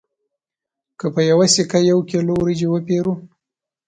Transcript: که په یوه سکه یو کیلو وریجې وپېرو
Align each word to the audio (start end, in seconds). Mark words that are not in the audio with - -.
که 0.99 1.07
په 1.13 1.21
یوه 1.31 1.47
سکه 1.55 1.79
یو 1.91 1.99
کیلو 2.09 2.33
وریجې 2.37 2.67
وپېرو 2.69 3.13